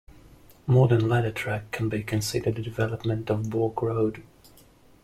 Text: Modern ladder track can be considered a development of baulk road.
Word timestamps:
Modern 0.65 1.07
ladder 1.07 1.29
track 1.31 1.69
can 1.69 1.87
be 1.87 2.01
considered 2.01 2.57
a 2.57 2.63
development 2.63 3.29
of 3.29 3.51
baulk 3.51 3.83
road. 3.83 4.23